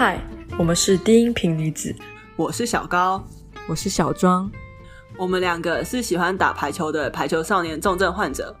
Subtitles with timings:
[0.00, 0.18] 嗨，
[0.58, 1.94] 我们是低音频女子，
[2.34, 3.22] 我是小高，
[3.68, 4.50] 我是小庄，
[5.18, 8.56] 我们两个是喜欢打排球的排球少年重症患者。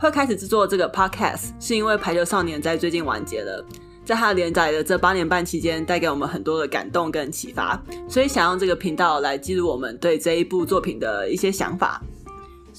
[0.00, 3.62] 会开始制作这个 podcast 是因为排球少年在最近完结了。
[4.02, 7.78] 在他连载的这八年半期间，带给我们很多的感动跟启发，
[8.08, 12.02] 所以想用这个频道来记录我们对这一部作品的一些想法。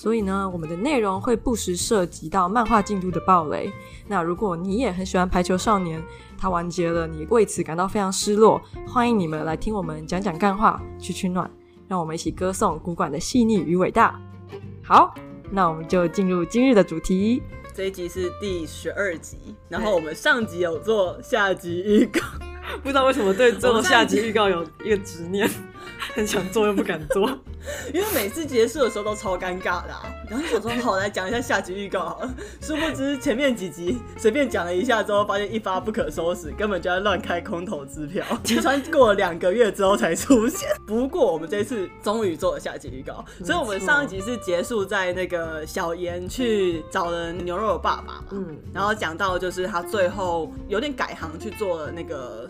[0.01, 3.69] 所以呢，我们的内容会不时涉及到漫画进度的暴雷。
[4.07, 6.01] 那如果你也很喜欢排球少年，
[6.37, 11.51] 他完结了，你为此感到非常失落，欢迎你们来听我们讲讲干话，取取暖，
[11.89, 14.17] 让我们一起歌颂古馆的细腻与伟大。
[14.81, 15.13] 好，
[15.51, 17.43] 那我们就进入今日的主题。
[17.75, 22.21] 这一集是第十二集，然后我们上集有做下集预告，
[22.81, 25.49] 不知道为什么对做下集预告有一个执念，
[26.15, 27.29] 很想做又不敢做，
[27.93, 30.03] 因为每次结束的时候都超尴尬的啊。
[30.29, 38.23] 然后想说好，来讲一下下集预告好了，殊不知前面几集随便讲了一下之后，发现一发不可收拾，根本就在乱开空头支票。
[38.43, 40.69] 集团过了两个月之后才出现。
[40.85, 52.47] 不过我们这次终于做了下集预告，所以我们上一集是结束在那个小严去找了牛肉的爸爸嘛，嗯，然后讲到就是他最后有点改行去做了那个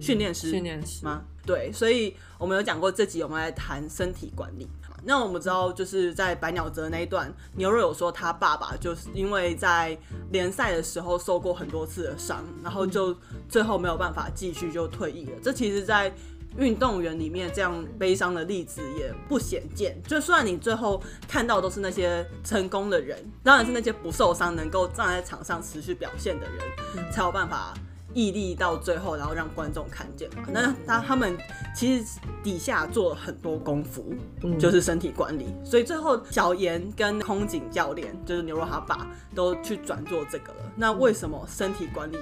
[0.00, 1.22] 训练师，训练师吗？
[1.44, 4.68] 对，所以我们有讲过这集我们来谈身体管理。
[5.04, 9.98] 那我们知道，就是在百鸟泽那一段，牛肉有说他爸爸就是因为在
[10.30, 13.12] 联赛的时候受过很多次的伤，然后就
[13.48, 15.32] 最后没有办法继续就退役了。
[15.42, 16.14] 这其实，在
[16.56, 20.00] 运动员里面这样悲伤的例子也不鲜见。
[20.04, 27.74] 就算你最后看到都是那些成功的人，当然是那些不受伤、能够站在场上持续表现的人，才有办法。
[28.14, 30.44] 毅力到最后，然后让观众看见嘛。
[30.48, 31.36] 那他他们
[31.74, 34.14] 其实底下做了很多功夫，
[34.58, 35.46] 就是身体管理。
[35.64, 40.72] 所以最后小严跟空警教练，就是牛肉他爸，都去转做这个了。
[40.76, 42.16] 那为什么身体管理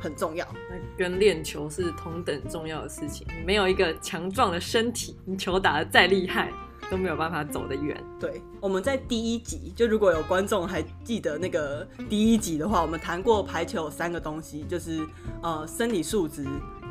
[0.00, 0.46] 很重要？
[0.70, 3.26] 那跟练球是同等重要的事情。
[3.28, 6.52] 你没有一个强壮的身体，你球打得再厉害，
[6.90, 8.02] 都没有办法走得远。
[8.18, 15.06] 对，我们在第一集，就如果有观众还记得那个第一集的话，我们谈过排球有三个东西，就是
[15.42, 16.46] 呃生理素质、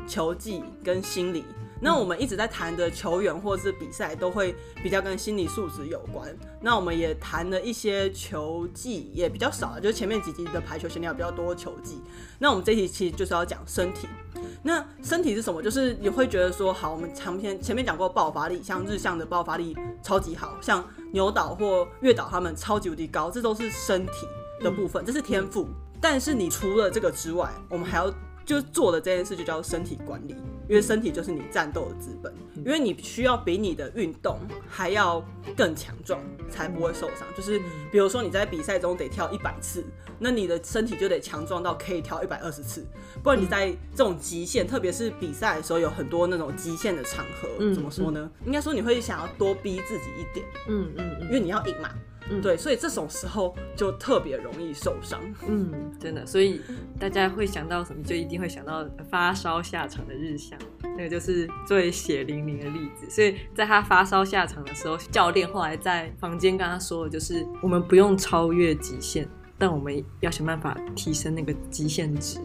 [0.06, 1.44] 球技跟心理。
[1.86, 4.52] 那我们一直在谈的球员或者是比赛，都会
[4.82, 6.36] 比较跟心理素质有关。
[6.60, 12.02] 那我们也谈了一些球技，也比较少，就是前面几集的排球训练比较多球技。
[12.40, 14.08] 那我们这一集其实就是要讲身体。
[14.64, 15.62] 那身体是什么？
[15.62, 24.26] 就是你会觉得说，好，我们长篇前面讲过爆发力，像日向的爆发力超级好，像牛岛或月岛他们超级无敌高，这都是身体
[24.60, 25.68] 的部分，这是天赋。
[26.00, 28.12] 但是你除了这个之外，我们还要。
[28.44, 30.36] 就做的这件事就叫身体管理，
[30.68, 34.38] 因为身体就是你战斗的资本，因为你需要比你的运动
[34.68, 35.24] 还要
[35.56, 37.26] 更强壮，才不会受伤。
[37.36, 37.60] 就是
[37.90, 39.84] 比如说你在比赛中得跳一百次，
[40.18, 42.86] 那你的身体就得强壮到可以跳一百二十次，
[43.22, 48.30] 不然你在这种极限，特别是比赛的时候，有很多那种极限的场合，怎么说呢？
[48.44, 51.90] 应该说你会想要多逼自己一点，嗯嗯，因为你要赢嘛。
[52.30, 55.20] 嗯，对，所以这种时候就特别容易受伤。
[55.46, 56.60] 嗯， 真的，所以
[56.98, 60.58] 大家会想到什么，就一定会想到发烧下场的日向，
[60.96, 63.08] 那个就是最血淋淋的例子。
[63.08, 72.40] 所以在他发烧下场的时候，教练后来在房间跟他说的就是：我们不用超越极限，但我们要想办法提升那个极限值。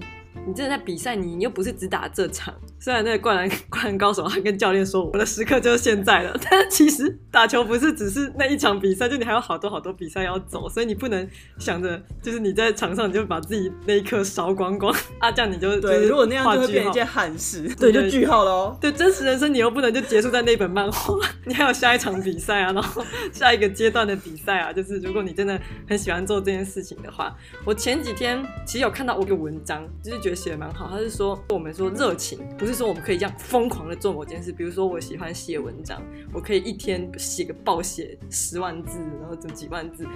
[0.45, 2.53] 你真的在比赛，你又不是只打这场。
[2.83, 15.97] 虽然那个灌篮 灌篮高手，他跟教练说：“我的时刻就是现在了。”但其实打球不是只是那一场比赛，就你还有好多好多比赛要走，所以你不能想着就是你在场上你就把自己那一刻烧光光 啊，这样你就对。
[15.97, 18.75] 就是、如果那样就会变一件憾事， 对，就句号喽。
[18.81, 21.13] 对，真实人生你又不能就结束在那本漫画，
[21.45, 27.31] 你还有下一场比赛啊，然后下一个阶段的比赛啊，就是如果你真的很喜欢做这件事情的话，
[27.63, 32.70] 我前几天其实有看到一个文章，就是觉得写的蛮好，他是说我们说热情不是。
[32.71, 36.01] 就是说，我们可以这样疯狂的做某件事，比如说，我喜欢写文章，
[36.31, 40.07] 我可以一天写个暴写十万字，然后整几万字。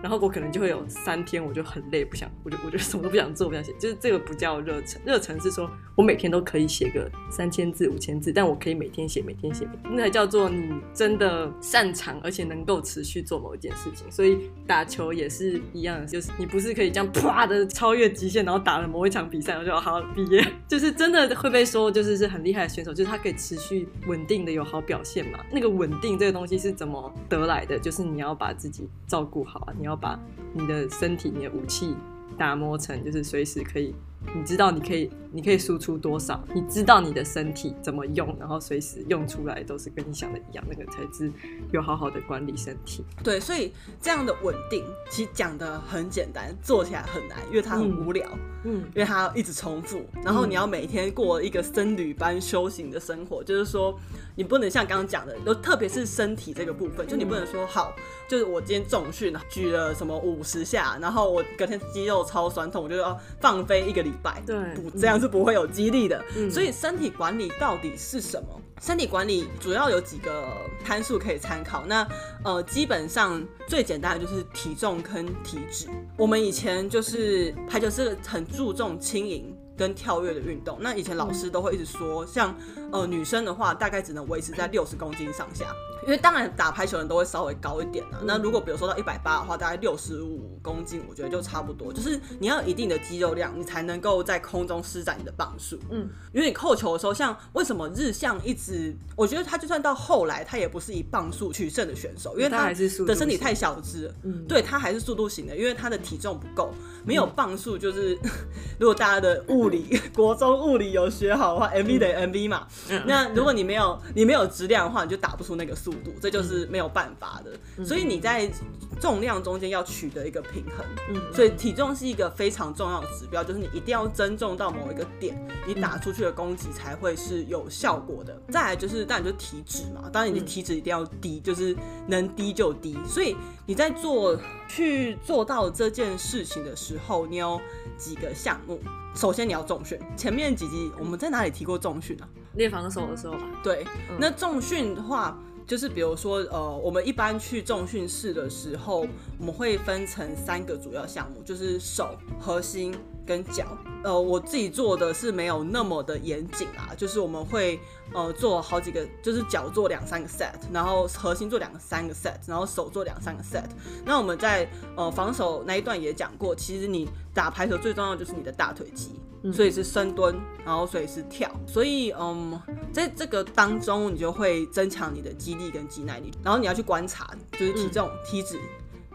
[0.00, 3.72] 然后我可能就会有三天，我就很累，不想，我就我就什么都不想做，不想写。
[3.80, 14.06] 就是这个不叫热忱，热忱是说我每天都可以写个三千字、五千字，但我可以每天写，每天写，那才叫做你真的擅长，而且能够持续做某一件事情。
[14.12, 20.46] 所以打球也是一样的，就是你不是可以这样啪的超越极限，然后打了某一场比赛，然后就好好毕业。
[20.68, 25.44] 就是真的会被说，就是很厉害的选手，就是他可以持续稳定的有好表现嘛。
[25.50, 27.76] 那个稳定这个东西是怎么得来的？
[27.78, 29.94] 就是你要把自己照顾好啊，你要。
[30.04, 30.20] 把
[30.52, 31.94] 你的身体、你的武器
[32.36, 33.94] 打磨成，就是随时可以，
[34.34, 41.30] 你知道你可以你可以输出多少，你知道你的身体怎么用，然后随时用出来都是跟你想的一样，那个才是
[41.72, 43.04] 有好好的管理身体。
[43.22, 48.28] 对，所以这样的稳定其实讲的很简单，做起来很难，因为它很无聊。
[48.66, 53.98] 嗯，因为它要一直重复，然后你要每天过一个僧侣般修行的生活，就是说。
[54.36, 57.94] 你不能像刚刚讲的，就特别是身体这个部分，就你不能说好，
[58.26, 66.24] 就是我今天重训举了什么五十下，然后我隔天肌肉超酸痛，我就要放飞一个礼拜，对，不这样是不会有激励的。
[66.36, 68.60] 嗯，所以身体管理到底是什么？
[68.80, 70.48] 身体管理主要有几个
[70.84, 71.84] 参数可以参考。
[71.86, 72.06] 那
[72.44, 75.86] 呃，基本上最简单的就是体重跟体脂。
[76.16, 79.56] 我们以前就是排球是很注重轻盈。
[79.76, 82.56] 跟跳跃的运动，那以前老师都会一直说，像
[82.92, 85.66] 呃女生的话，大概只能维持在六十公斤上下。
[86.04, 91.92] 因为当然打排球的人都会稍微高一点啊，那如果比如说到一百八的话，大概六十五公斤，我觉得就差不多。
[91.92, 95.78] 就是你要有一定的肌肉量，你才能够在空中施展你的磅数。
[95.90, 104.12] 嗯，因为你扣球的时候，像为什么日向一直，我觉得他就算到后来，他也不是以磅数取胜的选手，因为他的身体太小只。
[104.22, 106.72] 嗯，对他还是速度型的，因为他的体重不够，
[107.04, 108.18] 没有磅数就是，
[108.78, 112.66] 如果大家的物理 国中物理有学好的话，mv 等于 mv 嘛。
[112.90, 116.12] 嗯那如果你没有你没有质量的话，你就打不出那个速度。
[116.20, 118.50] 这就是没有办法的，嗯、所以你在
[118.98, 120.86] 重量中间要取得一个平衡。
[121.10, 128.40] 嗯，所以体重是一个非常重要的指标，就是你一定要增重到某一个点，你打出去的攻击才会是有效果的。
[128.50, 131.76] 再来就是，当然就是体脂嘛，当然你的体脂一定要低，就是
[132.06, 132.96] 能低就低。
[133.06, 133.36] 所以
[133.66, 134.38] 你在做
[134.68, 137.60] 去做到这件事情的时候，你有
[137.98, 138.80] 几个项目。
[139.14, 142.28] 首先你要重训，前面几集我们在哪里提过重训啊？
[142.54, 143.44] 练防守的时候吧。
[143.62, 143.86] 对，
[144.18, 145.38] 那重训的话。
[145.66, 149.06] 就是比如说，呃，我们一般去重训室的时候，
[149.38, 152.94] 我们会分成三个主要项目，就是手、核心
[153.26, 153.64] 跟脚。
[154.02, 157.80] 呃，我自己做的是没有那么的严谨啊，就是我们会
[158.12, 163.64] 呃做好几个，就是脚做两三个 set，然后核心做两个三个 set，然后手做两三个 set。
[164.04, 169.18] 那我们在呃防守那一段也讲过，其实你打排球最重要就是你的大腿肌。
[169.52, 170.34] 所以是深蹲，
[170.64, 172.58] 然后所以是跳，所以嗯，
[172.90, 178.58] 在这个当中你就会增强你的肌力跟肌耐力，然后你要去观察，就是体重、嗯、体脂，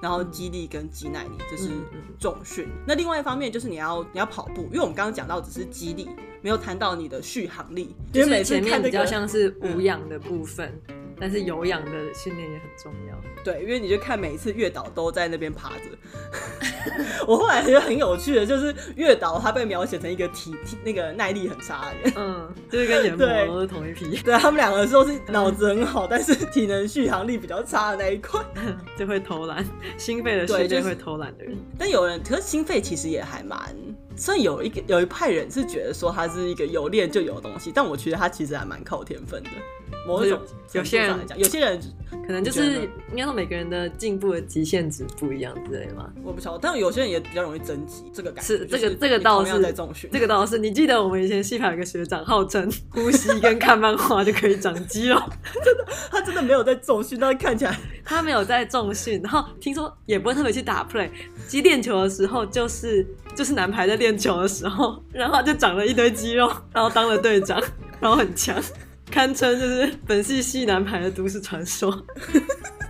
[0.02, 1.70] 然后肌力跟肌耐力，这是
[2.20, 2.66] 重训。
[2.66, 6.10] 嗯嗯、那另外一方面就是你要你要跑步，因为我们刚刚讲到只是肌力，
[6.42, 10.72] 没有谈到你的续航力，因为每次看比较像是无氧的部分。
[10.88, 13.16] 嗯但是有氧的训练也很重要。
[13.44, 15.84] 对，因为你就看每一次月岛都在那边趴着。
[17.28, 22.14] 我后来觉得很有趣的，就是月岛他被描写成一个体体那个耐力很差的人。
[22.16, 24.18] 嗯，就是跟研磨 都是同一批。
[24.22, 28.42] 对，他们两个都是脑子很好，但是体能续航力比较差的那一块，
[28.98, 29.66] 就会偷懒，
[29.98, 31.58] 心肺的训练会偷懒的人。
[31.78, 33.60] 但有人，可是心肺其实也还蛮。
[34.20, 39.50] 所以有一个有一派人是觉得说他是一个有练就有的东西，但我觉得他其实还蛮靠天分的。
[40.08, 40.40] 某种
[40.72, 41.80] 有些人讲，有些人
[42.26, 46.10] 可能就是应该说每个人的进步的极限值不一样之类的吗？
[46.24, 50.58] 我不晓得，但有些人也比较容易增肌，这个感觉是这个这个倒是在重训，这个倒是。
[50.58, 55.22] 你记得我们以前系排有个学长号称 呼吸跟看漫画就可以长肌肉，
[55.64, 61.10] 真的，他真的没有在重训，但是看起来 他没有在重训，然后听说也不会特别去打 play，
[61.48, 63.06] 击练球的时候就是
[63.36, 67.62] 就是男排在练球的时候，然后就长了一堆肌肉，然后当了队长，
[68.00, 68.56] 然后很强。
[69.12, 71.92] 堪称就是本系系男排的都市传说，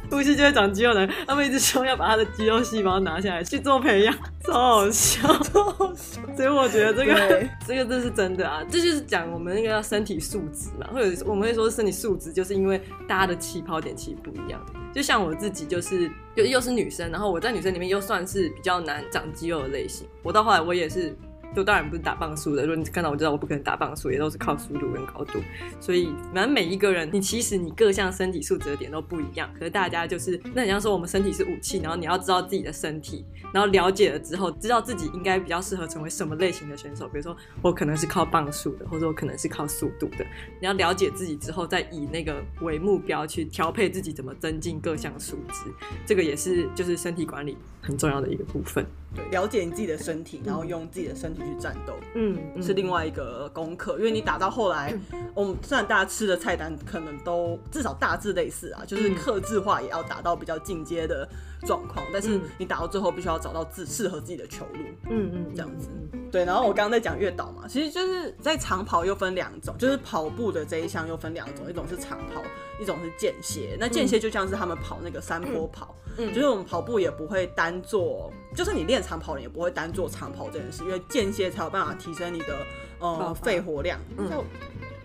[0.11, 6.21] 呼吸就会长肌肉男，他们一直说要把他的肌肉细胞拿下来去做培养，超好笑， 超好笑。
[6.35, 14.59] 所以我觉得这个 这个这是真的啊，这就是讲我们那个身体素质嘛，或者我们会说身体素质，就是因为大家的起跑点其实不一样。
[14.93, 21.15] 就像我自己，就是又又是女生，然后我在女生里面又算是比较难长肌肉的类型，我到后来我也是。
[21.55, 25.39] 就当然不是打磅数的，如果你看到我知道我不可能打磅数，也都是靠速度跟高度。
[25.79, 29.49] 所以反正每一个人，你其实你各项身体素质的点都不一样。
[29.57, 37.07] 可是大家就是那你像说我们身体是武器，然后你要知道自己的身体，然后了解了之后，知道自己应该比较适合成为什么类型的选手。
[37.07, 40.25] 比如说我可能是靠磅数的，或者我可能是靠速度的。
[40.59, 45.65] 你要了解自己之后，再以那个为目标去调配自己怎么增进各项素质。
[46.05, 48.85] 这个也是就是身体管理很重要的一个部分。
[49.15, 53.97] 对，了解你自己的身体，然后用自己的身体去战斗，嗯，是另外一个功课。
[53.97, 54.93] 因为你打到后来，
[55.33, 61.27] 我们虽然大家吃的菜单可能都至少大致类似啊，就是克制化也要打到比较进阶的
[61.65, 65.89] 状况，但是你打到最后必须要找到自适合自己的球路，嗯嗯，这样子。
[66.31, 72.43] 对，然后我刚刚在讲月岛嘛，其实就是在长跑又分两种，就是跑步的这一项又分两种，一种是长跑，
[72.79, 73.75] 一种是间歇。
[73.79, 82.57] 那间歇就像是他们跑那个山坡跑，嗯，就是我们跑步也不会单做，就是你练长跑你也不会单做长跑这件事，因为间歇才有办法提升你的
[82.99, 84.45] 呃肺活量，就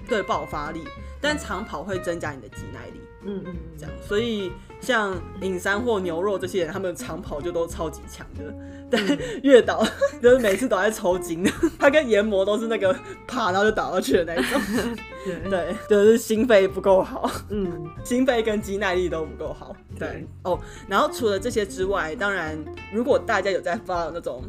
[0.06, 0.84] 对爆发力，
[1.22, 3.00] 但长跑会增加你的肌耐力。
[3.26, 8.54] 嗯嗯，这样，所以像影山或牛肉这些人，他们长跑就都超级强的。
[8.90, 9.02] 但
[9.42, 9.84] 月岛
[10.22, 11.42] 就是每次都在抽筋，
[11.78, 12.94] 他跟研磨都是那个
[13.26, 14.60] 啪，然后就倒下去的那种。
[15.50, 17.30] 对，就是心肺不够好。
[17.48, 19.74] 嗯，心肺跟肌耐力都不够好。
[19.98, 22.56] 对哦，然后除了这些之外，当然
[22.92, 24.42] 如果大家有在发那种。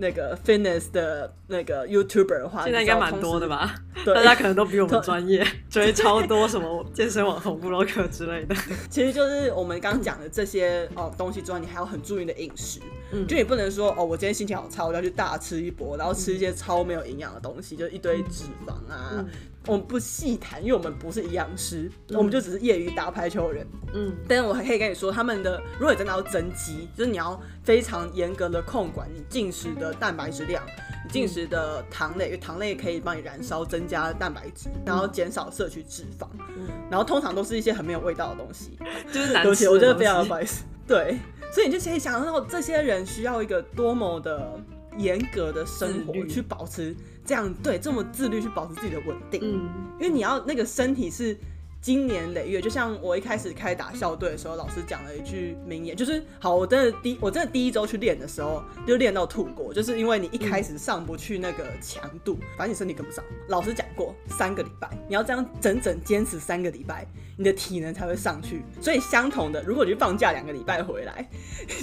[0.00, 3.74] 那个 fitness 的那个 YouTuber 的话，现在应该蛮多的吧？
[4.04, 8.54] 对，大家可能都比我们专业，追超多什么健身网红、布洛克之类的。
[8.88, 12.80] 其实就是我们刚刚讲的这些哦东西之外，你还要很注意你的饮食。
[13.12, 19.10] 嗯，就你不能说哦，我今天心情好差，我要去大吃一波，然后吃一些超没有营养的东西，就一堆脂肪啊。
[19.12, 19.28] 嗯
[19.66, 23.66] 我们不细谈，因为我们不是营养师，嗯、我们就只是业余打排球的人。
[23.92, 30.64] 嗯，但是我还可以跟你说，他们的如果你真的要增肌，就是你要非常严格的控管你进食的蛋白质量，
[31.04, 36.26] 你进食的糖类，因为糖类可以帮你燃烧，增加蛋白质，然后减少摄取脂肪。
[36.56, 38.78] 嗯，然后通常都是一些很没有味道的东西，
[39.12, 39.68] 就是难吃。
[39.68, 40.64] 我觉得非常不好意思。
[40.86, 41.18] 对，
[41.52, 44.58] 所以你就可以想到，这些人需要一个多么的
[44.96, 46.96] 严格的生活去保持。
[47.30, 49.70] 这样对，这么自律去保持自己的稳定，嗯，
[50.00, 51.38] 因为你要那个身体是
[51.80, 63.24] 今年累月，就像我一开始开打校队的时候，老师讲了一句名言，就是好，我真的第我真的第一周去练的时候就练到吐过，就是因为你一开始上不去那个强度，反正你身体跟不上。
[63.48, 67.06] 老师讲过，三个礼拜你要这样整整坚持三个礼拜，
[67.38, 68.62] 你的体能才会上去。
[68.78, 71.26] 所以相同的，如果你放假两个礼拜回来，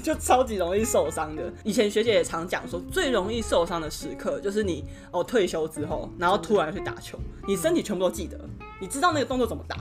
[0.04, 1.51] 就超级容易受伤的。
[1.63, 8.39] 以前学姐也常讲说，最容易受伤的时刻就是你哦退休之后，然后突然去打球，你身体全部都记得，
[8.79, 9.77] 你知道那个动作怎么打。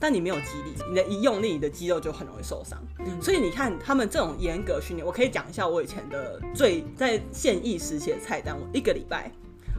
[0.00, 2.80] 但你没有肌力，你的一用力，你的肌肉就很容易受伤。
[3.00, 8.56] 嗯、所以你看他们这种严格训练，我可以讲一下我以前的最在现役时期的菜单。
[8.56, 9.28] 我一个礼拜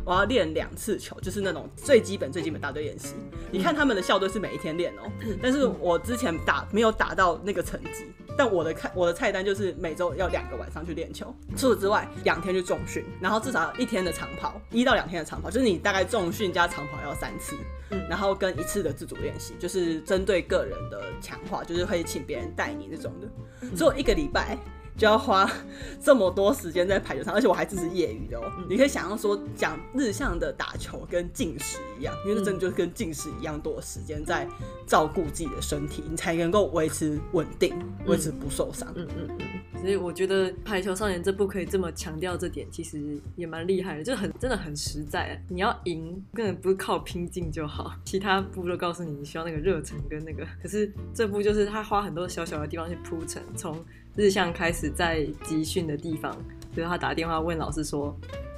[0.09, 3.13] 我要练两次球，就是那种最基本最基本大队练习。
[3.31, 5.03] 嗯、你看他们的校队是每一天练哦、
[5.39, 8.07] 但是我之前打没有打到那个成绩。
[8.35, 17.55] 但我的看我的菜单就是每周要两个晚上去练球，除此之外两天去重训，然后至少一天的长跑，一到两天的长跑，就是你大概重训加长跑要三次，
[17.91, 23.27] 嗯，然后跟一次的自主练习，就是针对个人的强化，就是会请别人带你那种的，
[23.61, 24.57] 嗯、所以我一个礼拜。
[24.99, 25.49] 就要花
[26.03, 28.43] 这么多时间在排球上，而且我还只是业余的哦。
[28.57, 34.45] 嗯、你可以想象说，讲日向的打球跟进食一样，因为真的就是跟进食一样多的时间在
[34.85, 37.73] 照顾自己的身体，你才能够维持稳定，
[38.05, 38.91] 维持不受伤。
[38.95, 39.47] 嗯嗯嗯。
[39.79, 45.41] 所以我觉得《排球少年》这部可以这么强调这点，其实也蛮厉害的，就很真的很实在。
[45.47, 53.73] 你要赢，根本不是靠拼劲就好，其他部都告诉你你需要那个热忱跟那个，可是这部就是他花很多小小的地方去铺陈，从。
[54.15, 56.35] 日向开始在集训的地方，
[56.75, 58.15] 就是他打电话问老师说，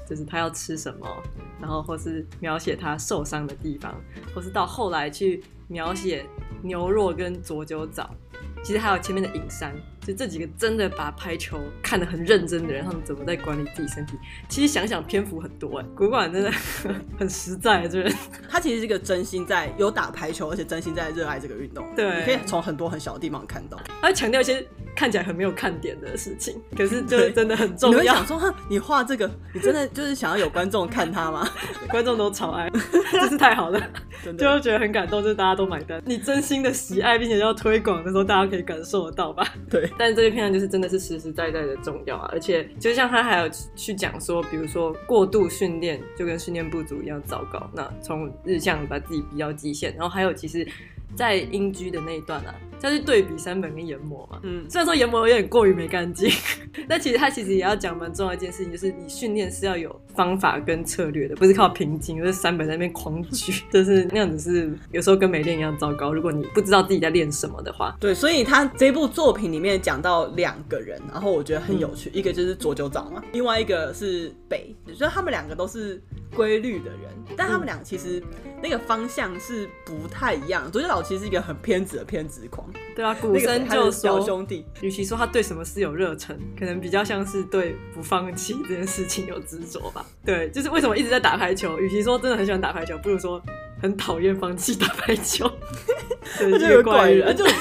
[0.10, 1.08] 就是他要吃什么，
[1.60, 3.96] 然后或是描写他受伤的地方，
[4.34, 6.26] 或是到后来去描写
[6.62, 8.10] 牛肉跟佐久早，
[8.64, 9.74] 其实还有前面的影山。
[10.02, 14.18] 就这几个真的把排球看得很认真的人，他们怎么在管理自己身体？
[14.50, 16.52] 其实想想篇幅很多哎，古馆真的
[17.20, 18.12] 很实在，就是
[18.50, 21.86] 他其实是一个真心在有打排球，而且真心在热爱这个运动。
[21.96, 24.68] 对，你可以从很多很小的地方看到，他会强调一些
[25.02, 28.04] 看起来很没有看点的事情，可是就真的很重要。
[28.04, 31.50] 你会想说，你画这个，你真的就是想要有观众看他吗？
[31.90, 32.70] 观众都超爱，
[33.12, 33.82] 真是太好了，
[34.24, 36.00] 真的就会觉得很感动，就是大家都买单。
[36.06, 39.44] 你真心的喜爱并且要推广的时候，大家可以感受得到吧？
[39.72, 39.90] 对。
[39.98, 47.68] 但是这个片段就是真的是实实在在的重要啊，而且就像他还有去讲说，比如说过度训练就跟训练不足一样糟糕。
[47.74, 50.68] 那从日向把自己逼到极限，然后还有其实。
[51.16, 54.40] 在英居的那一段啊，再去对比山本跟研磨嘛。
[54.44, 56.30] 嗯，虽然说研磨有点过于没干净，
[56.88, 66.14] 但其实他其实也要讲蛮重要一件事情，就是你训练是要有方法跟策略的，不是靠平静，就是山本在那边狂举， 就是那样子是有时候跟没练一样糟糕。
[66.14, 76.02] 如果你不知道自己在练什么的话，对，所以他这部作品里面讲到两个人，然后我觉得很有趣，嗯、一个就是佐久早嘛，另外一个是北，所以他们两个都是
[76.36, 77.00] 规律的人，
[77.38, 78.22] 但他们俩其实
[78.62, 80.70] 那个方向是不太一样。
[80.72, 90.06] 佐久早其实是一个很偏执的偏执狂，对啊，古生就说兄弟，与其说他对什么事有热忱，可能比较像是对不放弃这件事情有执着吧。
[90.26, 93.42] 对，就是为什么一直在打排球，与其说真的很喜欢打排球，不如说
[93.82, 95.50] 很讨厌放弃打排球。
[96.38, 97.52] 对就有怪人，就 对。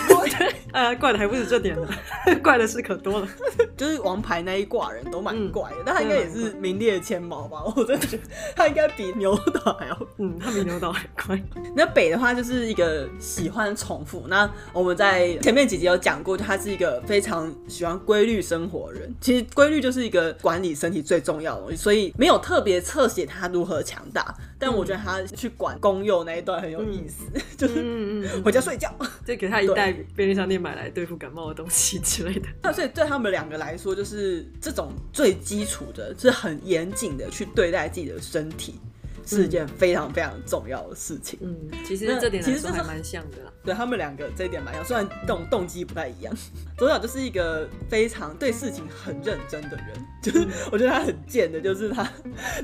[0.72, 1.88] 呃，怪的还不是这点呢，
[2.42, 3.28] 怪的事可多了。
[3.76, 7.62] 就是王牌那一挂人都蛮怪的，嗯、但他应该也是名列前茅吧？
[7.76, 8.22] 我真的觉得
[8.54, 11.40] 他应该比牛岛还要，嗯，他比牛岛还 怪。
[11.74, 14.24] 那北的话就是一个喜欢重复。
[14.28, 19.14] 那我们在前面几集有讲过，就他是一个非常喜欢规律生活的人。
[19.20, 24.34] 其实规律就是一个管理身体最重要的东西，所以没有特别侧写他如何强大。
[24.58, 32.48] 但我觉得他去管公幼那一段很有意思，嗯、就是回家睡觉，就给他一袋便利商店买来对付感冒的东西之类的。
[32.62, 38.78] 那所以对他们两个来说，就是这种最基础的，是很严谨的去对待自己的身体。
[39.26, 41.38] 是一件非常非常重要的事情。
[41.40, 41.54] 嗯，
[41.86, 43.52] 其实这点其实还蛮像的啦。
[43.62, 46.34] 对他们两个这一点蛮像，虽然动动机不太一样。
[46.76, 49.86] 左小就是一个非常对事情很认真的人，
[50.20, 52.10] 就是我觉得他很贱的，就是他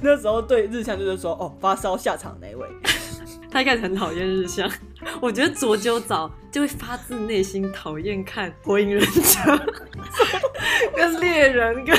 [0.02, 2.66] 那时候对日向就是说，哦，发烧下场那位。
[3.48, 4.68] 他一开始很讨厌日向，
[5.20, 9.66] 我觉得佐久早就会发自内心讨厌看火影忍者
[10.94, 11.96] 跟猎人跟。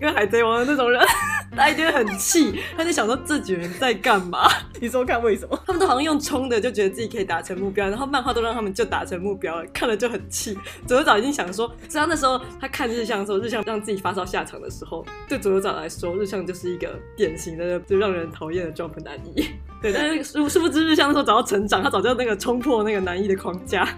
[0.00, 1.00] 跟海贼王的那种人，
[1.56, 4.48] 他一定很气，他就想说这几人在干嘛？
[4.80, 5.58] 你说看为什么？
[5.66, 10.56] 他们都好像用冲的，就觉得自己可以达成目标，然后漫画都让他们就达成目标了，看了就很气。
[10.86, 19.48] 左右早已经想说，虽然那时候他看日向的时候，日向让自己发烧下场的时候，对左右早来说，日向就是一个典型的就让人讨厌的 Jump 男一。
[19.80, 23.88] 对，但是殊殊不知日向那时候早就成长，他早就那个冲破那个男一的框架。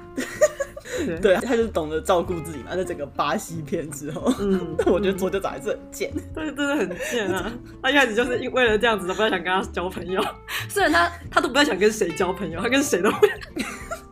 [1.21, 2.75] 对，他就是懂得照顾自己嘛。
[2.77, 7.53] 在整个巴西片之后，嗯， 我觉得佐久早还是很贱， 但是真的很贱啊！
[7.83, 10.23] 他一开始就是因为了这样子，都不太想跟他交朋友。
[10.69, 13.27] 虽然他他都不太想跟谁交朋友，他跟谁都不。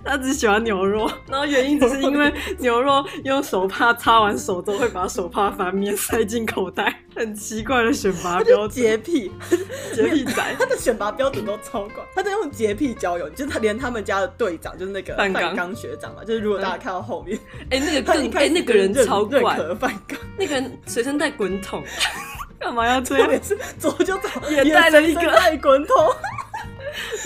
[0.08, 8.70] 他只喜欢牛肉， 然后原因只是因为 牛肉用手帕擦完手之后会把手帕翻面塞进口袋，很奇怪的选拔标准。
[8.70, 9.30] 洁癖，
[9.94, 12.02] 洁癖仔，他的选拔标准都超怪。
[12.14, 15.68] 他在用洁癖交友，就是他连他们家的队长就是那个范刚。
[15.74, 17.38] 学长嘛，就是如果大家看到后面，
[17.70, 20.18] 哎、欸，那个更哎、欸、那个人超怪，范刚。
[20.38, 21.84] 那个人随身带滚筒，
[22.58, 23.28] 干嘛要这样？
[23.30, 25.30] 也是左就走，也带了一个。
[25.32, 25.94] 带滚筒。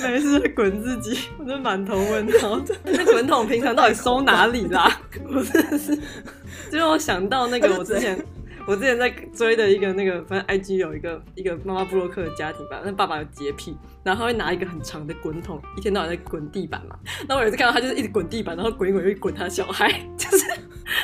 [0.02, 2.61] 没事，滚自己，我真满头问号。
[2.85, 5.00] 那滚筒平常到底收哪里啦？
[5.29, 5.97] 我真的是，
[6.71, 8.19] 就让我想到那个我之前，
[8.67, 16.97] 我之前在追的一个那个，反正 IG 有一个一个妈妈布洛克的家庭吧，那爸爸有洁癖，然后他会拿一个很长的滚筒，一天到晚在滚地板嘛。
[17.29, 20.45] 那我有一次看到他就是一直滚地板，然后滚一滚又滚他小孩， 就是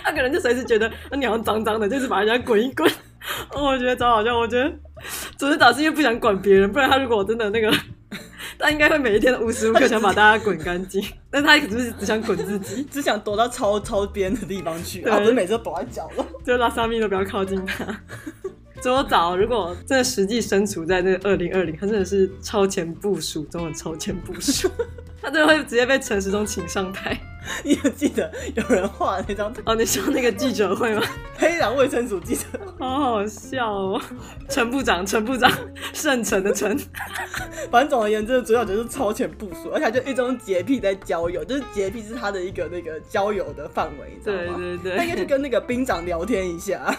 [0.03, 2.91] 他可能就随时觉得那鸟脏脏的，就是把人家滚一滚。
[3.53, 4.37] 哦，我觉得超好笑。
[4.37, 4.73] 我觉得
[5.37, 7.73] 总是导是因为不想管别人，不然他如果真的那个。
[8.59, 17.87] 他应该会每一天无时无刻想把大家滚干净，但他只是只想滚自己， 只想躲到超超边的地方去，啊，不是每次都躲在角落，就拉萨米都不要靠近他。
[18.81, 24.71] 佐久早如果真的实际身处在那个二零二零，他真的是超前部署中的超前部署，
[25.23, 27.19] 他真的会直接被陈时中请上台。
[27.65, 29.63] 你有记得有人画那张图？
[29.65, 31.03] 哦，你说那个记者会吗？
[31.37, 32.45] 黑狼卫生署记者，
[32.79, 34.01] 好好笑哦。
[34.49, 35.51] 陈部长，陈部长，
[35.93, 36.77] 圣城的陈。
[37.71, 44.59] 反正总而言之，主要就是超前部署，而且就一种洁癖在交友，就是洁癖是他的一个那个交友的范围，知道吗？
[44.59, 46.95] 对对对，他应该去跟那个兵长聊天一下。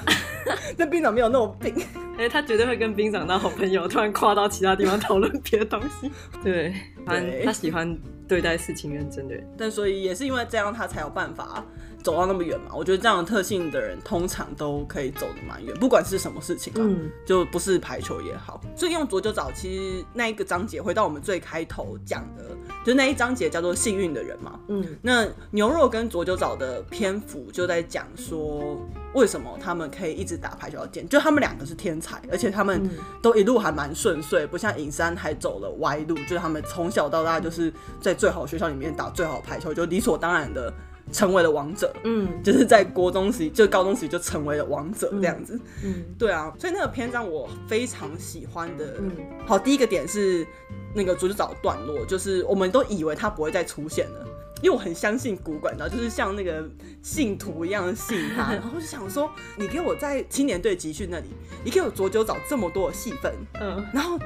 [0.78, 1.75] 那兵长没有那么病，
[2.17, 6.12] 哎、欸，他绝对会跟兵长当好朋友，突然跨到其他地方讨论别的东西。
[6.43, 6.73] 对，
[7.06, 7.97] 反正他喜欢
[8.29, 11.65] 对待事情认真的人，但所以也是因为这样，他才有办法
[12.03, 12.67] 走到那么远嘛。
[12.75, 18.62] 我觉得这样的特性的人，通常都可以走得蛮远，不管是什么事情啊，嗯，就不是排球也好。
[18.75, 22.43] 所以用佐久早，其实那一个章节回到我们最开头讲的，
[22.85, 24.59] 就那一章节叫做幸运的人嘛。
[24.67, 28.77] 嗯，那牛肉跟佐久早的篇幅就在讲说，
[29.15, 32.88] 为什么他们可以一直打排球到就他们两个是天才，而且他们
[33.23, 38.19] 都一路还蛮顺遂，不像尹山还走了歪路，就是他们从小到大就是在。
[38.19, 40.73] 最好学校里面打最好排球，就理所当然的
[41.11, 41.93] 成为了王者。
[42.03, 45.59] 嗯，就是在国中时，就高中时就成为了王者这样子。
[45.83, 48.95] 嗯，嗯对啊，所以那个篇章我非常喜欢的。
[48.99, 49.11] 嗯，
[49.45, 50.45] 好，第一个点是
[50.93, 54.27] 那个佐久早段落，就是我们都以为他不会再出现了，
[54.61, 56.67] 因为我很相信古馆的，就是像那个
[57.01, 61.27] 信徒一样信他， 然后就想说，你给我在青年队集训那里，
[61.63, 64.19] 你给我佐久早这么多的戏份，嗯，然后。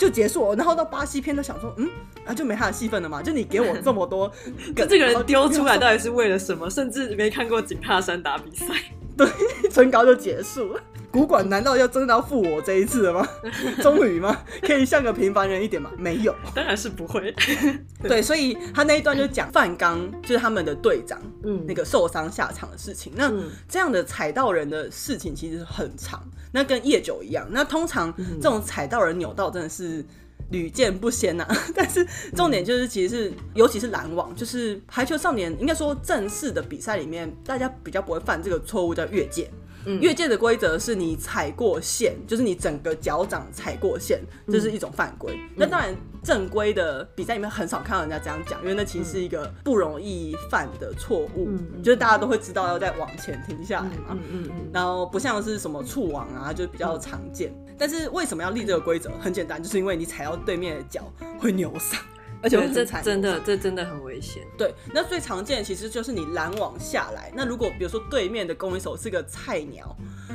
[0.00, 1.86] 就结束了，然后到巴西篇都想说，嗯，
[2.24, 3.22] 啊就没他的戏份了嘛？
[3.22, 4.32] 就你给我这么多，
[4.74, 6.70] 就这个人丢出来到底是为了什么？
[6.70, 8.66] 甚至没看过井帕山打比赛，
[9.14, 9.28] 对，
[9.70, 10.80] 春高就结束了。
[11.12, 13.28] 古馆难道要真的要负我这一次了吗？
[13.82, 14.42] 终于吗？
[14.62, 15.90] 可以像个平凡人一点吗？
[15.98, 17.34] 没有，当然是不会。
[18.02, 23.12] 对，所以他那一段就讲范刚就是他们的队长，嗯，那个受伤下场的事情。
[23.16, 23.32] 那
[23.68, 27.46] 这样的踩到人的事情其实很长，那跟夜久一样。
[27.50, 30.04] 那通常这种踩到人扭到真的是
[30.50, 31.56] 屡见不鲜呐、啊。
[31.74, 39.50] 但是重点就是，其实是、嗯、尤其是拦网，就是排球少年应该说正式的比赛里面，大家比较不会犯这个错误，叫越界。
[40.00, 45.38] 越界的规则是你踩过线，就是你整个脚掌踩过线，这是一种犯规。
[45.56, 54.10] 那、嗯、当然，正规的比赛里面很少看到人家这样讲，因为那其实是一个不容易犯的错误，嗯、就是大家都会知道要再往前停下来嘛。
[54.10, 54.70] 嗯嗯嗯。
[54.72, 57.52] 然后不像是什么触网啊，就比较常见。
[57.78, 59.10] 但是为什么要立这个规则？
[59.20, 61.98] 很简单，就是因为你踩到对面的脚会扭伤。
[62.42, 64.42] 而且这真的，这真的很危险。
[64.56, 67.30] 对，那最常见的其实就是你拦网下来。
[67.34, 69.94] 那如果比如说对面的攻击手是个菜鸟，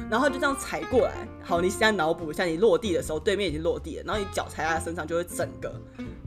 [0.10, 5.74] 然后就这样踩过来，好，你现在脑补一下，你落地的时候，对面已经落地了，然后你脚踩在他身上，就会整个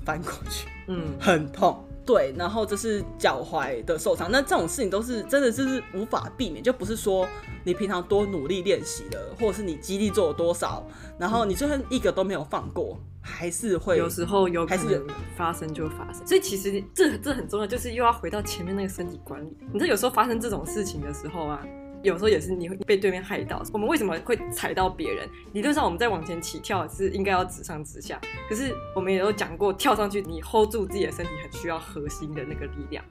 [0.04, 1.87] 翻过去，嗯，很痛。
[2.08, 4.32] 对，然后这是脚踝的受伤。
[4.32, 7.28] 那这种事情都是真的就是无法避免，就不是说
[7.64, 10.82] 你平常多努力练习了，或者是你肌力做了多少，
[11.18, 12.98] 然后你就算一个都没有放过。
[13.20, 15.04] 还是会有时候有还是
[15.36, 19.54] 发生就发生，所以其实这这很重要，就是又要回到前面那个身体管理。
[19.70, 21.62] 你知道有时候发生这种事情的时候啊。
[22.02, 23.62] 有时候也是你会被对面害到。
[23.72, 25.28] 我们为什么会踩到别人？
[25.52, 33.04] 理论上我们在往前起跳是应该要直上直下，可是我们也有讲过，跳上去你 hold 住自己的身体很需要核心的那个力量。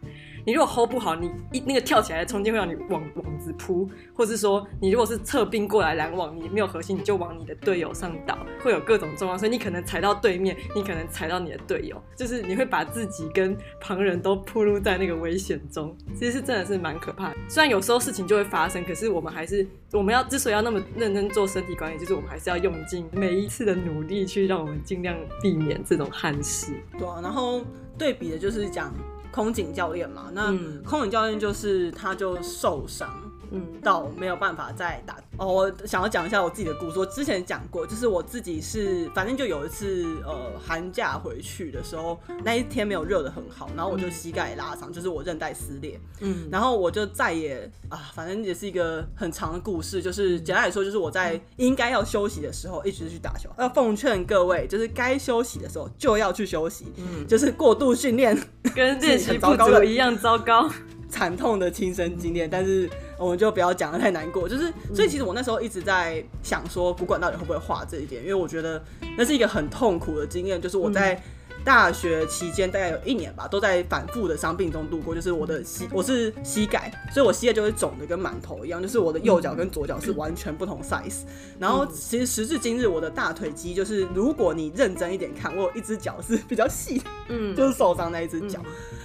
[0.45, 9.38] 你如果 hold 不好，你一那个跳起来的冲击会让你往网子扑，或是说你如果是侧边过来拦网，你没有核心，你就往你的队友上倒，会有各种状况。
[9.38, 15.93] 所以你可能踩到对面，你可能踩到你的队友，就是你会把自己跟旁人都暴露在那个危险中。
[16.15, 17.36] 其实是真的是蛮可怕的。
[17.50, 18.76] 虽然有时候事情就会发生。
[18.83, 26.73] 可是我们还是，我们要之所以要那么认真做身体管理，就是我们还是要用尽每一次的努力，去让我们尽量避免这种憾事。
[26.97, 27.61] 对啊，然后
[27.97, 28.93] 对比的就是讲
[29.31, 30.47] 空警教练嘛，那
[30.83, 33.09] 空警教练就是他就受伤。
[33.49, 35.47] 嗯，到没有办法再打哦。
[35.47, 37.00] 我想要讲一下我自己的故事。
[37.00, 46.00] 我之前讲过，就是我自己是，反正就有一次，呃，寒假回去的时候，那一天没有热的很好，然后我就膝盖拉伤，就是我韧带撕裂。
[46.19, 50.02] 嗯，然后我就再也啊，反正也是一个很长的故事。
[50.02, 53.50] 就是简单来说，就是我在应该要休息的时候，一直去打球。
[53.58, 56.86] 要奉劝各位，就是该休息的时候就要去休息。
[56.97, 58.38] 嗯，就是过度训练
[58.76, 60.69] 跟练习不足一样糟糕。
[61.10, 64.47] 惨痛的亲身经验，但是我们就不要讲的太难过。
[64.47, 68.21] 就是，所以其实我那时候一直在想说，古馆到底会不会画这一点？
[68.21, 68.84] 因为我觉得
[69.17, 70.62] 那是一个很痛苦的经验。
[70.62, 71.21] 就是我在
[71.63, 75.13] 大学期间大概有一年吧，都在反复的伤病中度过。
[75.13, 78.82] 就是我的膝，我是膝盖，所以我膝盖就会肿的跟馒头一样。
[78.82, 81.23] 就是我的右脚跟左脚是完全不同 size。
[81.60, 88.62] 然后其实时至今日，我的大腿肌就是，如果你认真一点看，我有一只脚是比较细，嗯，就是受伤那一只脚。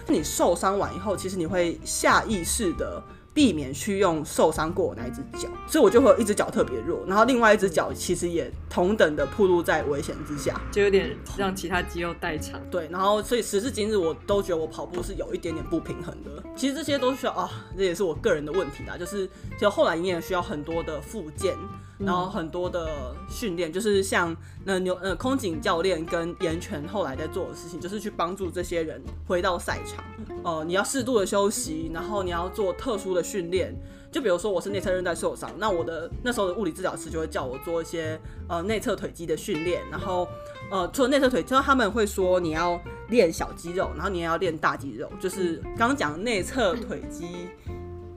[0.07, 3.03] 你受伤完以后，其实你会下意识的
[3.35, 12.61] 避免去用受伤过的那一只脚，所以我就会有一只脚特别弱，然后另外一只脚其实也同等的暴露在危险之下，就有点让其他肌肉代偿。
[12.71, 16.43] 对，然后所以时至今日，我都觉得我跑步是有一点点不平衡的。
[16.55, 21.57] 其实这些都需要啊，这也是我个人的问题啦，就是就后来你也需要很多的复健。
[22.05, 30.05] 然后很多的训练，就是像那牛呃空警教练跟严泉后来在做的事情，就是去帮助这些人回到赛场。
[30.43, 33.75] 呃，你要适度的休息，然后你要做特殊的训练。
[34.11, 39.81] 就比如说我是内侧韧带受伤，那我的那时候的物理治疗师就会叫我做一些呃内侧腿肌的训练。
[39.91, 40.29] 然后
[40.71, 45.11] 呃除了内侧腿，就是他们会说你要练小肌肉，然后你也要练大肌肉。
[45.19, 47.49] 就是刚刚讲内侧腿肌。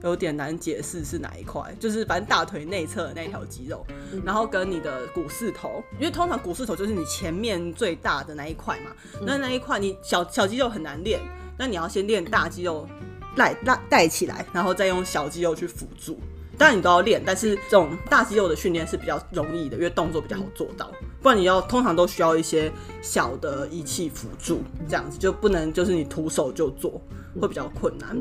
[0.06, 3.84] 有点难解释是哪一块，就是反正大腿内侧的那条肌肉，
[4.24, 8.92] 然后跟你的股四头，因为通常股四头就是你前面最大的那一块嘛，
[9.22, 11.20] 那那一块你小小肌肉很难练，
[11.58, 12.88] 那你要先练大肌肉
[13.36, 16.18] 带带带起来，然后再用小肌肉去辅助。
[16.58, 20.90] 当然你都要练，但是这种大肌肉的训练是比较容易的，因为动作比较好做到。
[21.20, 26.98] 不然你要通常都需要一些小的仪器辅助，这样子就不能就是你徒手就做，
[27.40, 28.16] 会比较困难。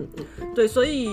[0.54, 1.10] 对，所以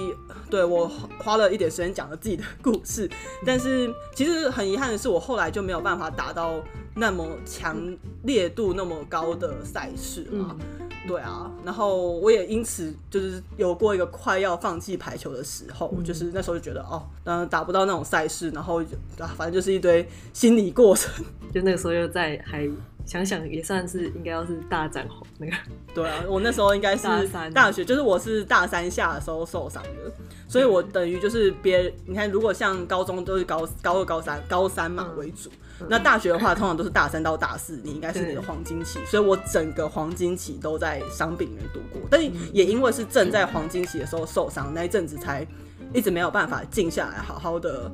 [0.51, 3.11] 对我花了一点时间讲了自己的故事，
[3.45, 6.55] 但是其实很遗憾的是，我后来就没有办法达到
[6.95, 7.77] 那么强
[8.23, 10.57] 烈度那么高的赛事嘛。
[11.05, 18.81] 对啊，然后我也因此就是有过一个快要放弃排球的时候，嗯、就是那时候就觉得哦，当然打不到那种赛事，然后
[19.19, 21.25] 啊，反正就是一堆心理过程。
[21.53, 22.71] 就那个时候又在还
[23.05, 25.53] 想想，也算是应该要是大展红那个。
[25.95, 30.13] 对啊，我那时候应该是大三大学，就是我是大三下的时候受伤的，
[30.49, 35.49] 所以我等于就是别你看，如果像高中都是高高二、高三、高三嘛为主。
[35.51, 42.01] 嗯那大学的话，通常都是大三到大四，你应该是你的黄金期，所以我整个黄金期都在伤病里面度过。
[42.09, 42.23] 但
[42.55, 45.45] 也因为是正在黄金期的时候受伤，那一阵子才
[45.93, 47.91] 一直没有办法静下来，好好的。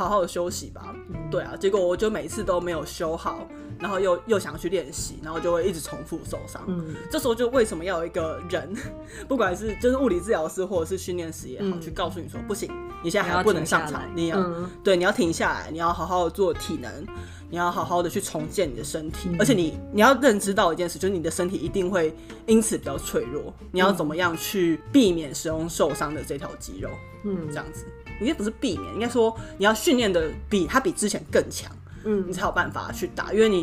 [0.00, 0.94] 好好的休息吧。
[1.30, 3.46] 对啊，结果我就每次都没有修好。
[3.78, 6.62] 然后又又想要去练习，然后就会一直重复受伤。
[6.66, 8.76] 嗯，这时候就为什么要有一个人，
[9.26, 12.70] 不管是就是物理治疗师或者是训练师也好，嗯、去告诉你说不行，
[13.02, 16.92] 你现在还不能上场，你要，嗯、对，你要停下来，你要好好的做体能，
[17.48, 26.90] 你要好好的去重建你的身体，嗯、而且你你要认知到一件事，就是你的身体一定会因此比较脆弱，你要怎么样去避免使用受伤的这条肌肉？
[27.24, 27.86] 嗯，这样子，
[28.20, 31.70] 应该不是避免，应该说你要训练的比他比之前更强。
[32.04, 33.62] 嗯，你才有办法去打，因为你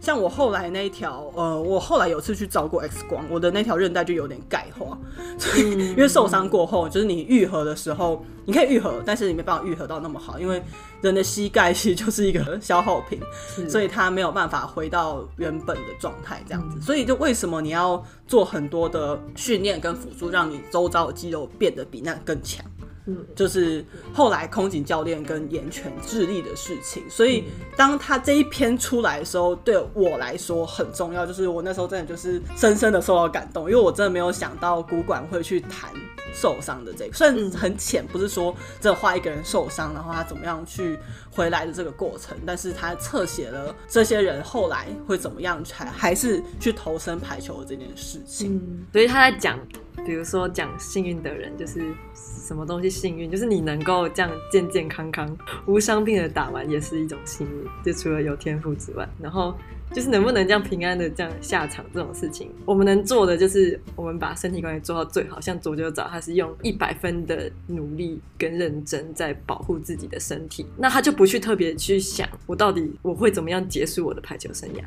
[0.00, 4.98] 像我后来那一条，呃，我后来有次去照过 X 光，我的那条韧带就有点钙化，
[5.38, 10.62] 所以因为受伤过后，就是你愈合的时候，你可以愈合，但是你没办法愈合到那么好，因为
[11.02, 13.20] 人的膝盖其实就是一个 消耗品，
[13.68, 22.64] 所以它没有办法回到原本的状态这样子，所以就为什么你要做很多的训练跟辅助，让你周遭的肌肉变得比那更强。
[23.06, 27.44] 嗯，就是后来空警教练跟岩泉智力的事情，所以
[27.76, 31.26] 当他这一篇出来的时候，对我来说很重要。
[31.26, 35.90] 就是我那时候真的就是深深的受到感动，因为我真的没有想到古馆会去谈
[36.34, 40.98] 受伤的这个，虽然很浅，不是说这画一个人受伤，然后他怎么样去
[41.30, 48.60] 回来的这个过程，但是他侧写了这些人后来会怎么样，才还是去投身排球这件事情。
[48.92, 49.58] 所以他在讲。
[50.04, 51.80] 比如说讲幸运的人，就是
[52.14, 55.34] 什么东西幸运，就是你能够这样健健康康、
[55.66, 57.66] 无伤病的打完，也是一种幸运。
[57.82, 59.56] 就除了有天赋之外，然后
[59.94, 65.40] 就是能不能这样平安的这样下场这种事情，我们能做的就是我们把身体管理做到最好。
[65.40, 74.82] 像左九早，他是用一百分的努力跟认真在保护自己的身体，那他就不去特别去想我到底我会怎么样结束我的排球生涯，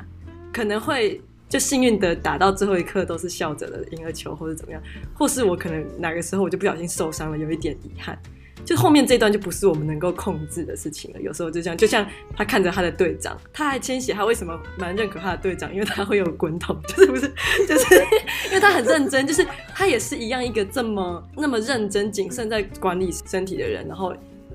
[0.52, 1.20] 可能会。
[1.48, 4.82] 就幸运的打到最后一刻都是笑着的赢了球，或者怎么样，
[5.14, 8.18] 或是我可能哪个时候我就不小心受伤了，有一点遗憾。
[8.64, 11.20] 就后面这段就不是我们能够控制的事情了。
[11.20, 15.72] 有时候就像就像他看着他的队长，他还签写，他为什么蛮认可他的队长？
[15.72, 17.28] 因为他会有滚筒，就是不是
[17.66, 17.94] 就是
[18.48, 24.14] 因为他很认真，就是他也是一样一个这么那么认真谨慎在管理身体的人，然后。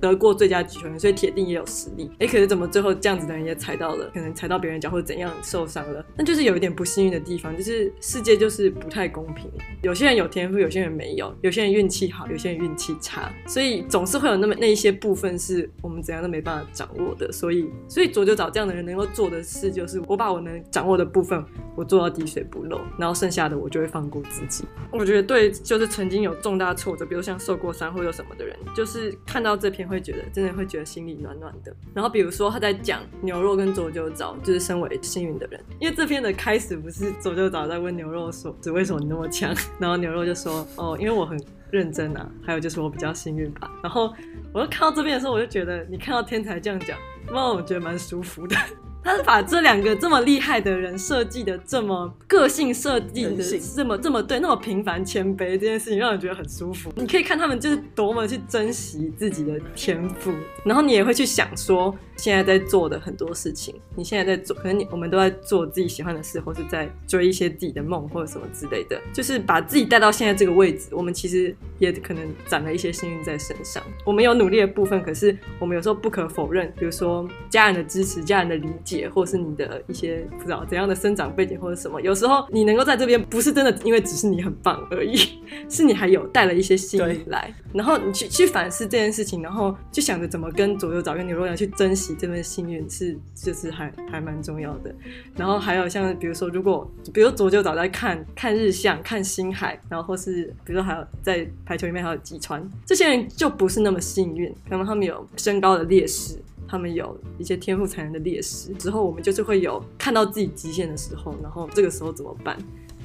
[0.09, 2.11] 得过最佳举球员，所以铁定也有实力。
[2.19, 6.05] 哎、可是怎么最后这样子的人也踩到了，可能踩到别人脚或者怎样受伤了？
[6.17, 9.49] 那就是有一点不幸运的地方，就是世界就是不太公平。
[9.81, 13.31] 有些人有天赋，有些人没有；有些人运气好，有些人运气差。
[13.47, 17.31] 所以总是会有那么那一些部分是我们怎样都没办法掌握的。
[17.31, 21.41] 所以，所以佐久早这样的人能够做的事，就是我把我能掌握的部分
[21.77, 24.65] 我做到滴水不漏，然后剩下的我就会放过自己。
[24.91, 29.83] 我觉得对，就是曾经有重大挫折，比如像受过伤或者什么的人，就是看到这篇。
[29.93, 31.73] 会觉得真的会觉得心里暖暖的。
[31.93, 39.55] 然后比如说他在讲牛肉跟佐久早，就是身为幸运的人，因为这篇的开始不是佐久早在问牛肉说，只为什么你那么强？
[39.79, 41.39] 然后牛肉就说，哦，因为我很
[41.71, 43.71] 认真啊，还有就是我比较幸运吧。
[43.83, 44.11] 然后
[44.51, 46.97] 我就看到这边的时候，我就觉得你看到天才这样讲，
[47.31, 48.55] 让我觉得蛮舒服的。
[49.03, 53.43] 他是把这两个这么厉害的人设计的这么个性设计的
[53.75, 56.91] 这么这么对，那么平凡谦卑这件事情让人觉得很舒服。
[56.95, 60.31] 你可以看他们就是多么去珍惜自己的天赋，
[60.63, 70.87] 然后你也会去想说，现在在做的很多事情，你现在在做，可能你我们都在做自己喜欢的事，或是在追一些自己的梦或者什么之类的，就是把自己带到现在这个位置。
[70.91, 73.83] 我们其实也可能攒了一些幸运在身上。
[74.05, 82.01] 我们有努力的部分，可是我们有时候不可否认，比如说家人的支持、家人的理解，或是你的一些不知道怎样的生长背景或者什么。
[82.01, 85.17] 有时候你能够在这边，不是真的因为只是你很棒而已，
[85.69, 92.15] 是你还有带了一些幸运来，然后你去去反思这件事情，然后就想着怎么跟左右找跟牛肉一样去珍惜。
[92.19, 94.93] 这份幸运是就是还还蛮重要的，
[95.35, 112.57] 然后还有像比如说，如果比如左右早在看看日向、看星海，然后或是比如说还有在排球里面还有吉川，这些人就不是那么幸运，可能他们有身高的劣势，他们有一些天赋才能的劣势，之后我们就是会有看到自己极限的时候，然后这个时候怎么办？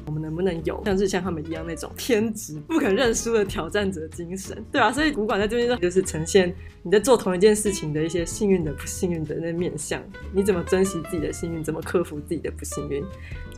[0.06, 4.90] 我们能不能有像是像他们一样那种天职不肯认输的挑战者精神，对吧？
[4.90, 13.04] 所以古管在这边就是呈现你在做同一件事情的一些幸运的、不幸运的那面相，你怎么珍惜自己的幸运，怎么克服自己的不幸运。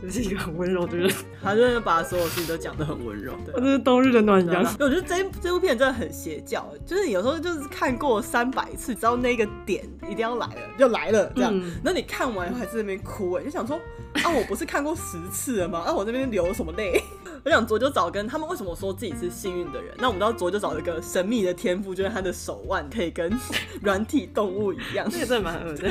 [0.01, 1.11] 就是一个很温柔的人，
[1.41, 3.33] 他就是把所有事情都讲得很温柔。
[3.45, 4.63] 对，这是冬日的暖阳。
[4.79, 11.53] 我觉得这这部片真的很邪教，就是有时候就是看过三百次，知道那个点一定要来了，就来了这样。
[11.83, 13.77] 那、嗯、你看完还在那边哭，哎，就想说
[14.23, 15.79] 啊，我不是看过十次了吗？
[15.85, 17.01] 啊，我这边流什么泪？
[17.43, 19.95] 我想左九早跟他们为什么说自己是幸运的人？
[19.97, 23.31] 那我们知道左九早有一个神秘的天赋，就是他的手腕可以跟
[23.81, 25.09] 软体动物一样。
[25.09, 25.89] 这个真的蛮恶的，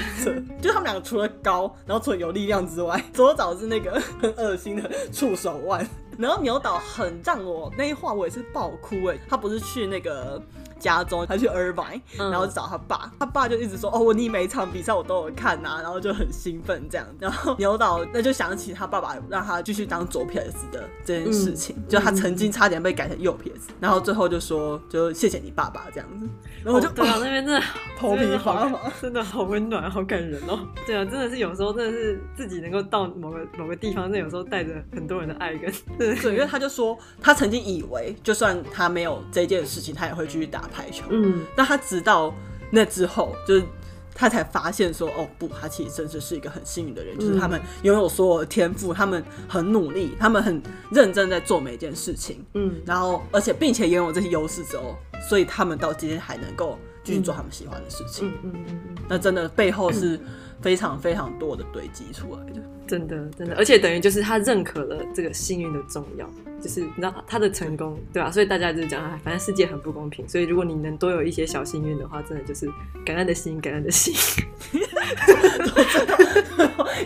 [0.63, 5.87] 就他们两个除了高，然后除了有力量之外，左九早是那个很恶心的触手腕。
[6.19, 10.43] 然后牛导很让我那一话我也是爆哭哎，他不是去那个。
[10.81, 17.07] 加州，他去 Irvine，然后找他爸，他爸就一直说：“哦，我你每一场比赛我都有看呐。”然后就很兴奋这样。
[17.19, 26.27] 然后 牛导那就想起他爸爸让他继续当左撇子的这件事情，就他曾经差点被改成右撇子，然后最后就说：“就谢谢你爸爸这样子。”
[26.65, 27.63] 然后我就对啊，那边真的
[27.99, 30.59] 头皮发麻，真的好温暖，好感人哦。
[30.87, 41.05] 对啊，真的是有时候真的是自己能够到某个某个地方，那有时候带着很多人的爱跟对，因为他就说他曾经以为，就算他没有这件事情，他也会继续打排球。
[41.11, 42.35] 嗯，那他直到
[42.71, 43.65] 那之后，就是
[44.15, 52.45] 他才发现说，哦不，他其实真的是一个很幸运的人，就是他们拥有所有的天赋，他们很努力，他们很认真在做每一件事情。
[52.55, 54.97] 嗯，然后而且并且拥有这些优势之后，
[55.29, 58.29] 所以他们到今天还能够继续做他们喜欢的事情。
[58.29, 60.21] 嗯嗯嗯，那真的背后是
[60.61, 62.61] 非常非常多的堆积出来的。
[62.87, 66.29] 真的，真的，而且等于就是他认可了这个幸运的重要，
[66.61, 68.33] 就是你知道他的成功，对吧？
[68.33, 72.69] 所以大家就是讲，反正世界很不公平，所以如果你能多有一些小幸运的话，真的就是
[73.05, 74.13] 感恩的心，感恩的心。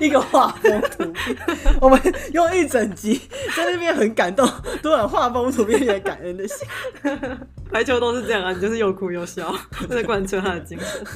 [0.01, 1.37] 一个画风图片，
[1.83, 2.01] 我们
[2.33, 3.21] 用一整集
[3.55, 4.49] 在那边很感动，
[4.83, 6.67] 突然画风图片也感恩的心。
[7.71, 11.07] 排球都是这样啊，你就是又哭又笑，真的贯彻他的精神。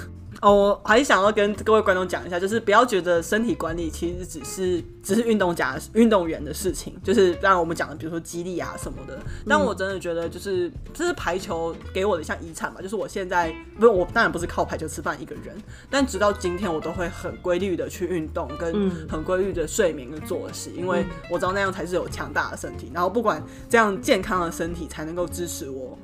[0.40, 9.18] 哦，我还想要跟各位观众讲一下，就是不要觉得身体管理其实只是只是运动家、运动员的事情，就是让我们讲的，比如说肌力啊什么的。
[9.48, 12.80] 但我真的觉得，就是这是排球给我的像遗产吧。
[12.80, 15.56] 就是我现在不是我当然不是靠排球吃饭一个人，
[15.90, 22.92] 但直到今天我都会很规律的去运动，跟很规律的睡眠跟作息，因为我知道那样才是有强大的身体。
[22.94, 25.98] 然后不管这样健康的身体才能够支持我。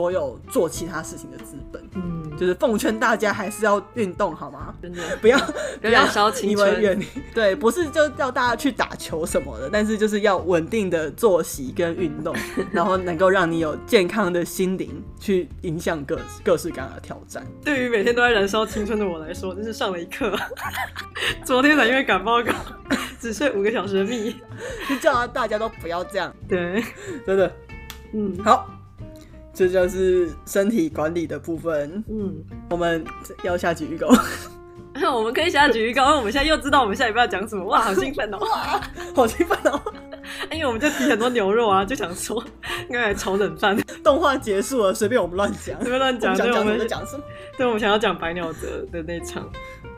[0.00, 4.74] 所有做其他事情的资本，嗯，就是奉劝大家还是要运动，好吗？
[4.80, 5.38] 真的， 不要
[5.82, 6.98] 不要烧青春。
[7.34, 12.34] 对，不是就叫大家去打球什么的，但是就是要稳定的作息跟运动，
[12.72, 17.46] 然后能够让你有健康的心灵去迎向各各式各样的挑战。
[17.62, 20.34] 对于每天都在燃烧青春的我来说，真是上了一课。
[21.44, 22.54] 昨天才因为赶报告，
[23.20, 24.34] 只睡五个小时的蜜，
[24.88, 26.34] 就叫大家都不要这样。
[26.48, 26.82] 对，
[27.26, 27.52] 真的，
[28.14, 28.66] 嗯，好。
[29.52, 32.02] 这就是身体管理的部分。
[32.08, 32.34] 嗯，
[32.70, 33.04] 我们
[33.44, 34.08] 要下集预告。
[35.14, 37.64] 我们可以下集预告，因为我们现在又知道我们下一步要讲什么。
[37.64, 38.38] 哇，好兴奋哦！
[38.38, 38.80] 哇，
[39.14, 39.80] 好兴奋哦！
[40.52, 42.42] 因为我们就提很多牛肉啊， 就想说
[42.88, 43.76] 应该来炒冷饭。
[44.04, 46.36] 动画结束了，随便我们乱讲，随便乱讲。
[46.36, 47.22] 对，我们讲什么？
[47.56, 49.48] 对，我们想要讲白鸟的的那场。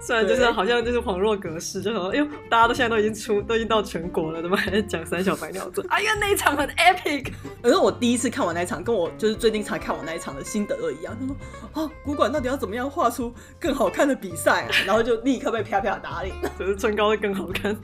[0.05, 5.85] 虽然就是好像就是恍若隔世，就说哎呦，大家都现在都已经出，都已经到全国了，怎么还在讲三小白鸟泽？
[5.91, 7.33] 哎呀，那一场很 epic。
[7.62, 14.69] 可是我第一次看完那一场，跟我就是最近才看完那一场的心得都一样，他说啊，古馆到底要怎么样画出更好看的比赛啊？
[14.85, 17.77] 然后就立刻被啪啪打脸， 只是春高会更好看，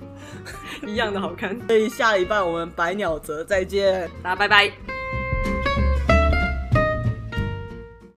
[0.85, 1.57] 一样的好看。
[1.69, 5.28] 所以下礼拜我们百鸟泽再见，大家拜拜。